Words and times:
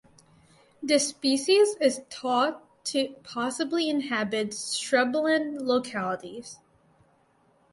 This 0.81 1.09
species 1.09 1.75
is 1.79 1.99
thought 2.09 2.63
to 2.85 3.09
possibly 3.21 3.83
to 3.83 3.89
inhabit 3.91 4.49
shrubland 4.55 5.61
localities. 5.61 6.57